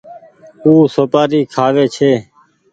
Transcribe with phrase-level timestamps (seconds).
[0.65, 2.11] او سوپآري ڪآ کآوي ڇي۔